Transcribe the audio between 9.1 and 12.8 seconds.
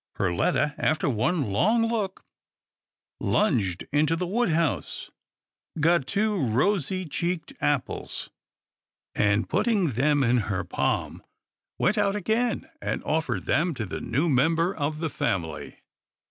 and, put ting them in her palm, went out again